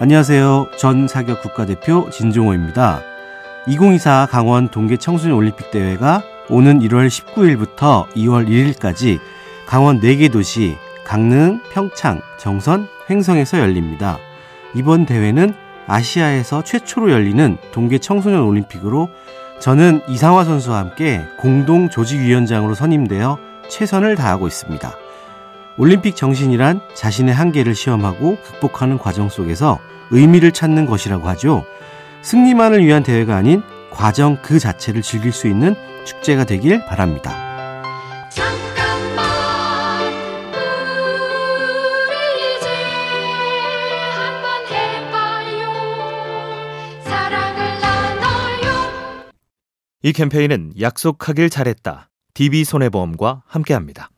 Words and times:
안녕하세요. 0.00 0.66
전 0.76 1.08
사격 1.08 1.40
국가대표 1.40 2.10
진종호입니다. 2.10 3.00
2024 3.66 4.26
강원 4.30 4.68
동계 4.68 4.98
청소년 4.98 5.36
올림픽 5.36 5.70
대회가 5.70 6.22
오는 6.50 6.80
1월 6.80 7.08
19일부터 7.08 8.06
2월 8.08 8.48
1일까지 8.48 9.18
강원 9.64 10.00
4개 10.00 10.30
도시 10.30 10.76
강릉, 11.04 11.60
평창, 11.72 12.20
정선, 12.36 12.88
횡성에서 13.08 13.60
열립니다. 13.60 14.18
이번 14.74 15.06
대회는 15.06 15.54
아시아에서 15.86 16.64
최초로 16.64 17.10
열리는 17.10 17.56
동계 17.72 17.98
청소년 17.98 18.42
올림픽으로 18.42 19.08
저는 19.58 20.02
이상화 20.08 20.44
선수와 20.44 20.78
함께 20.78 21.22
공동 21.38 21.88
조직위원장으로 21.88 22.74
선임되어 22.74 23.38
최선을 23.68 24.16
다하고 24.16 24.46
있습니다. 24.48 25.01
올림픽 25.78 26.16
정신이란 26.16 26.80
자신의 26.94 27.34
한계를 27.34 27.74
시험하고 27.74 28.36
극복하는 28.42 28.98
과정 28.98 29.28
속에서 29.28 29.78
의미를 30.10 30.52
찾는 30.52 30.86
것이라고 30.86 31.28
하죠. 31.30 31.64
승리만을 32.22 32.84
위한 32.84 33.02
대회가 33.02 33.36
아닌 33.36 33.62
과정 33.90 34.36
그 34.42 34.58
자체를 34.58 35.02
즐길 35.02 35.32
수 35.32 35.48
있는 35.48 35.74
축제가 36.04 36.44
되길 36.44 36.84
바랍니다. 36.86 37.50
이 50.04 50.12
캠페인은 50.12 50.72
약속하길 50.80 51.48
잘했다. 51.48 52.08
DB손해보험과 52.34 53.44
함께합니다. 53.46 54.10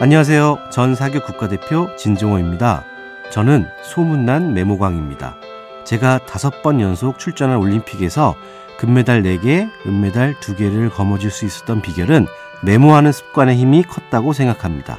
안녕하세요. 0.00 0.60
전 0.70 0.94
사격 0.94 1.26
국가대표 1.26 1.88
진종호입니다. 1.96 2.84
저는 3.32 3.66
소문난 3.82 4.54
메모광입니다. 4.54 5.34
제가 5.82 6.18
다섯 6.18 6.62
번 6.62 6.80
연속 6.80 7.18
출전한 7.18 7.56
올림픽에서 7.56 8.36
금메달 8.78 9.24
4개, 9.24 9.68
은메달 9.84 10.34
2개를 10.34 10.94
거머쥘 10.94 11.32
수 11.32 11.44
있었던 11.46 11.82
비결은 11.82 12.28
메모하는 12.62 13.10
습관의 13.10 13.56
힘이 13.56 13.82
컸다고 13.82 14.32
생각합니다. 14.32 14.98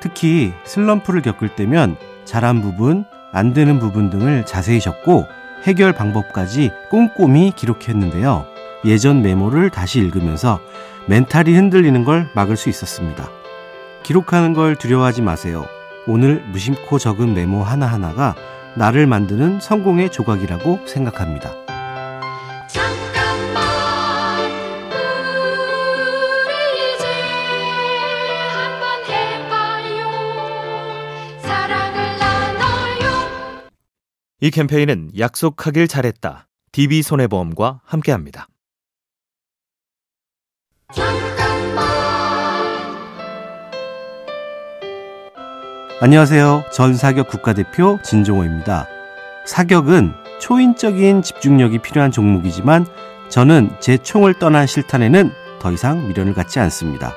특히 0.00 0.52
슬럼프를 0.64 1.22
겪을 1.22 1.50
때면 1.50 1.96
잘한 2.24 2.60
부분, 2.60 3.04
안 3.30 3.52
되는 3.52 3.78
부분 3.78 4.10
등을 4.10 4.44
자세히 4.44 4.80
적고 4.80 5.28
해결 5.62 5.92
방법까지 5.92 6.72
꼼꼼히 6.90 7.52
기록했는데요. 7.54 8.46
예전 8.84 9.22
메모를 9.22 9.70
다시 9.70 10.00
읽으면서 10.00 10.58
멘탈이 11.06 11.54
흔들리는 11.54 12.02
걸 12.02 12.28
막을 12.34 12.56
수 12.56 12.68
있었습니다. 12.68 13.41
기록하는 14.02 14.52
걸 14.52 14.76
두려워하지 14.76 15.22
마세요. 15.22 15.66
오늘 16.06 16.42
무심코 16.50 16.98
적은 16.98 17.34
메모 17.34 17.62
하나하나가 17.62 18.34
나를 18.76 19.06
만드는 19.06 19.60
성공의 19.60 20.10
조각이라고 20.10 20.86
생각합니다. 20.86 21.54
이 34.40 34.50
캠페인은 34.50 35.12
약속하길 35.16 35.86
잘했다. 35.86 36.48
DB손해보험과 36.72 37.82
함께합니다. 37.84 38.48
안녕하세요. 46.02 46.64
전 46.72 46.96
사격 46.96 47.28
국가대표 47.28 48.00
진종호입니다. 48.02 48.88
사격은 49.44 50.14
초인적인 50.40 51.22
집중력이 51.22 51.78
필요한 51.78 52.10
종목이지만 52.10 52.86
저는 53.28 53.70
제 53.78 53.98
총을 53.98 54.34
떠난 54.34 54.66
실탄에는 54.66 55.30
더 55.60 55.70
이상 55.70 56.08
미련을 56.08 56.34
갖지 56.34 56.58
않습니다. 56.58 57.14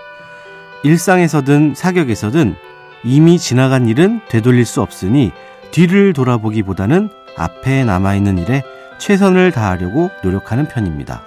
일상에서든 0.83 1.73
사격에서든 1.73 2.55
이미 3.03 3.39
지나간 3.39 3.87
일은 3.87 4.21
되돌릴 4.29 4.65
수 4.65 4.83
없으니 4.83 5.31
뒤를 5.71 6.13
돌아보기보다는 6.13 7.09
앞에 7.37 7.85
남아있는 7.85 8.37
일에 8.37 8.61
최선을 8.99 9.51
다하려고 9.51 10.11
노력하는 10.21 10.67
편입니다. 10.67 11.23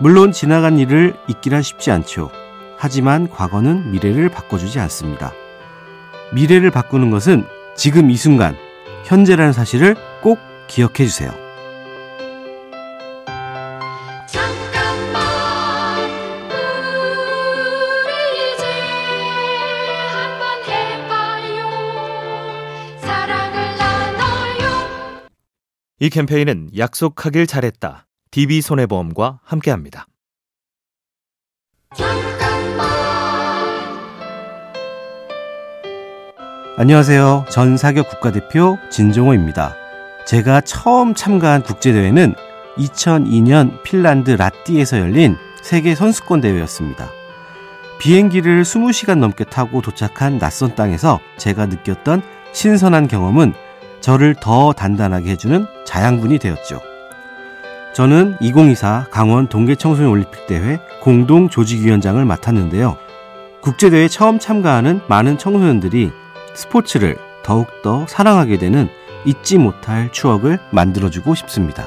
물론 0.00 0.32
지나간 0.32 0.80
일을 0.80 1.14
잊기란 1.28 1.62
쉽지 1.62 1.92
않죠. 1.92 2.32
하지만 2.76 3.30
과거는 3.30 3.92
미래를 3.92 4.30
바꿔주지 4.30 4.80
않습니다. 4.80 5.32
미래를 6.32 6.70
바꾸는 6.70 7.10
것은 7.10 7.44
지금 7.76 8.10
이 8.10 8.16
순간, 8.16 8.56
현재라는 9.04 9.52
사실을 9.52 9.96
꼭 10.22 10.38
기억해 10.66 11.06
주세요. 11.06 11.32
이 25.98 26.10
캠페인은 26.10 26.70
약속하길 26.76 27.46
잘했다. 27.46 28.06
DB손해보험과 28.32 29.38
함께합니다. 29.44 30.06
안녕하세요. 36.78 37.44
전 37.50 37.76
사격 37.76 38.08
국가대표 38.08 38.78
진종호입니다. 38.90 39.76
제가 40.24 40.62
처음 40.62 41.12
참가한 41.12 41.62
국제대회는 41.62 42.34
2002년 42.78 43.82
핀란드 43.82 44.30
라띠에서 44.30 44.98
열린 44.98 45.36
세계 45.60 45.94
선수권 45.94 46.40
대회였습니다. 46.40 47.10
비행기를 48.00 48.62
20시간 48.62 49.18
넘게 49.18 49.44
타고 49.44 49.82
도착한 49.82 50.38
낯선 50.38 50.74
땅에서 50.74 51.20
제가 51.36 51.66
느꼈던 51.66 52.22
신선한 52.52 53.06
경험은 53.06 53.52
저를 54.00 54.34
더 54.34 54.72
단단하게 54.72 55.32
해주는 55.32 55.66
자양분이 55.84 56.38
되었죠. 56.38 56.80
저는 57.92 58.36
2024 58.40 59.08
강원 59.10 59.46
동계청소년 59.46 60.10
올림픽대회 60.10 60.80
공동 61.02 61.50
조직위원장을 61.50 62.24
맡았는데요. 62.24 62.96
국제대회 63.60 64.08
처음 64.08 64.38
참가하는 64.38 65.02
많은 65.06 65.36
청소년들이 65.36 66.21
스포츠를 66.54 67.16
더욱더 67.42 68.06
사랑하게 68.08 68.58
되는 68.58 68.88
잊지 69.24 69.58
못할 69.58 70.10
추억을 70.12 70.58
만들어주고 70.70 71.34
싶습니다. 71.34 71.86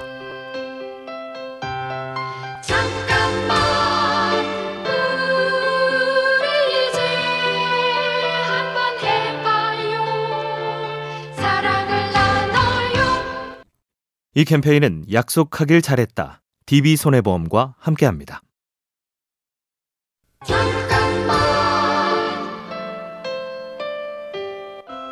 이 14.37 14.43
캠페인은 14.43 15.05
약속하길 15.13 15.81
잘했다. 15.81 16.41
DB손해보험과 16.65 17.75
함께합니다. 17.79 18.41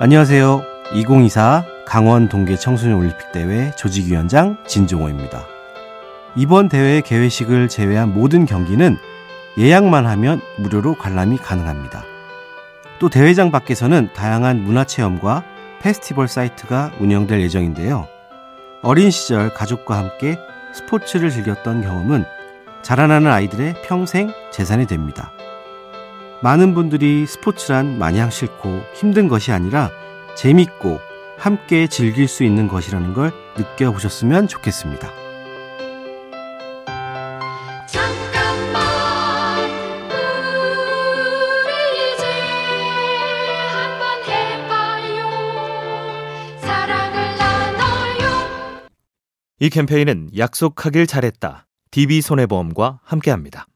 안녕하세요. 0.03 0.63
2024 0.95 1.63
강원 1.85 2.27
동계 2.27 2.57
청소년 2.57 2.97
올림픽 2.97 3.31
대회 3.31 3.71
조직위원장 3.77 4.57
진종호입니다. 4.67 5.45
이번 6.35 6.67
대회 6.67 6.99
개회식을 6.99 7.69
제외한 7.69 8.13
모든 8.13 8.45
경기는 8.45 8.97
예약만 9.57 10.05
하면 10.05 10.41
무료로 10.57 10.95
관람이 10.95 11.37
가능합니다. 11.37 12.03
또 12.99 13.09
대회장 13.09 13.49
밖에서는 13.49 14.09
다양한 14.13 14.59
문화체험과 14.65 15.45
페스티벌 15.79 16.27
사이트가 16.27 16.91
운영될 16.99 17.39
예정인데요. 17.39 18.05
어린 18.81 19.09
시절 19.09 19.53
가족과 19.53 19.97
함께 19.97 20.37
스포츠를 20.73 21.29
즐겼던 21.29 21.81
경험은 21.81 22.25
자라나는 22.81 23.31
아이들의 23.31 23.75
평생 23.85 24.33
재산이 24.51 24.85
됩니다. 24.85 25.31
많은 26.43 26.73
분들이 26.73 27.25
스포츠란 27.25 27.97
마냥 27.97 28.29
싫고 28.29 28.81
힘든 28.95 29.29
것이 29.29 29.53
아니라 29.53 29.89
재밌고 30.35 30.99
함께 31.37 31.87
즐길 31.87 32.27
수 32.27 32.43
있는 32.43 32.67
것이라는 32.67 33.13
걸 33.13 33.31
느껴보셨으면 33.57 34.47
좋겠습니다. 34.47 35.11
이 49.59 49.69
캠페인은 49.69 50.31
약속하길 50.37 51.07
잘했다. 51.07 51.67
DB손해보험과 51.91 52.99
함께합니다. 53.03 53.67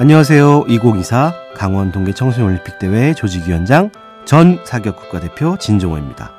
안녕하세요. 0.00 0.64
2024 0.66 1.34
강원 1.54 1.92
동계 1.92 2.14
청소년 2.14 2.48
올림픽 2.48 2.78
대회 2.78 3.12
조직위원장 3.12 3.90
전 4.24 4.58
사격 4.64 4.96
국가대표 4.96 5.58
진종호입니다. 5.58 6.32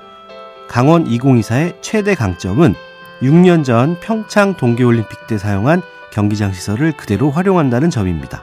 강원 0.67 1.05
2024의 1.05 1.75
최대 1.79 2.15
강점은 2.15 2.73
6년 3.21 3.63
전 3.63 3.99
평창 3.99 4.55
동계 4.55 4.83
올림픽 4.83 5.27
때 5.27 5.37
사용한 5.37 5.83
경기장 6.11 6.51
시설을 6.53 6.93
그대로 6.97 7.29
활용한다는 7.29 7.91
점입니다. 7.91 8.41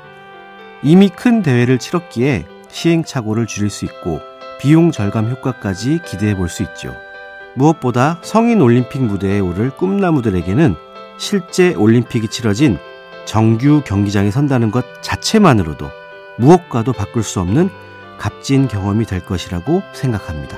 이미 0.85 1.09
큰 1.09 1.43
대회를 1.43 1.81
치렀기에 1.81 2.47
시행착오를 2.69 3.49
줄일 3.49 3.71
수 3.71 3.87
있고 3.87 4.21
비용 4.61 4.93
절감 4.93 5.29
효과까지 5.29 5.99
기대해 6.05 6.37
볼 6.37 6.49
수 6.49 6.63
있죠. 6.63 6.95
무엇보다 7.57 8.21
성인 8.23 8.61
올림픽 8.61 9.03
무대에 9.03 9.41
오를 9.41 9.71
꿈나무들에게는 9.71 10.77
실제 11.19 11.75
올림픽이 11.75 12.29
치러진 12.29 12.79
정규 13.29 13.83
경기장에 13.85 14.31
선다는 14.31 14.71
것 14.71 15.03
자체만으로도 15.03 15.91
무엇과도 16.39 16.95
바꿀 16.95 17.23
수 17.23 17.41
없는 17.41 17.69
값진 18.19 18.69
경험이 18.69 19.05
될 19.05 19.23
것이라고 19.23 19.83
생각합니다. 19.93 20.57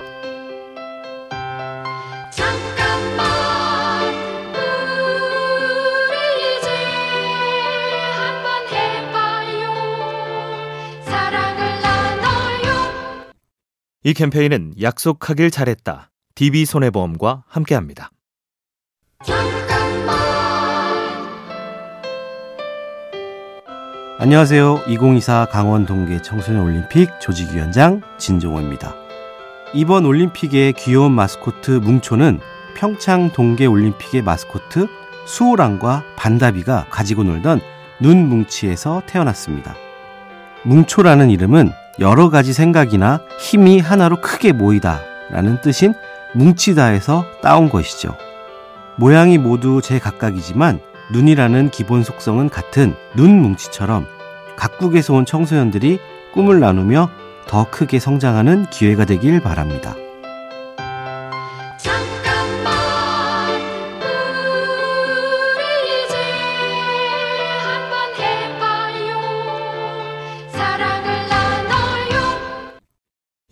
이 14.05 14.15
캠페인은 14.15 14.75
약속하길 14.81 15.51
잘했다. 15.51 16.13
DB손해보험과 16.37 17.43
함께합니다. 17.49 18.13
안녕하세요. 24.23 24.83
2024 24.87 25.47
강원 25.47 25.87
동계 25.87 26.21
청소년 26.21 26.63
올림픽 26.63 27.09
조직위원장 27.23 28.03
진종호입니다. 28.19 28.95
이번 29.73 30.05
올림픽의 30.05 30.75
귀여운 30.75 31.13
마스코트 31.13 31.71
뭉초는 31.71 32.39
평창 32.77 33.31
동계 33.31 33.65
올림픽의 33.65 34.21
마스코트 34.21 34.89
수호랑과 35.25 36.05
반다비가 36.17 36.85
가지고 36.91 37.25
놀던 37.25 37.63
눈 37.99 38.29
뭉치에서 38.29 39.01
태어났습니다. 39.07 39.75
뭉초라는 40.65 41.31
이름은 41.31 41.73
여러 41.99 42.29
가지 42.29 42.53
생각이나 42.53 43.21
힘이 43.39 43.81
하나로 43.81 44.21
크게 44.21 44.53
모이다 44.53 45.01
라는 45.31 45.63
뜻인 45.63 45.95
뭉치다에서 46.35 47.25
따온 47.41 47.71
것이죠. 47.71 48.15
모양이 48.97 49.39
모두 49.39 49.81
제각각이지만 49.81 50.90
눈이라는 51.13 51.71
기본 51.71 52.03
속성은 52.03 52.49
같은 52.49 52.95
눈 53.17 53.41
뭉치처럼 53.43 54.07
각국에서 54.57 55.15
온 55.15 55.25
청소년들이 55.25 55.99
꿈을 56.33 56.61
나누며 56.61 57.11
더 57.47 57.69
크게 57.71 57.99
성장하는 57.99 58.67
기회가 58.71 59.05
되길 59.05 59.41
바랍니다. 59.41 59.97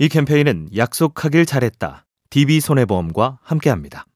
이 0.01 0.09
캠페인은 0.09 0.69
약속하길 0.77 1.45
잘했다. 1.45 2.07
DB손해보험과 2.31 3.41
함께합니다. 3.43 4.07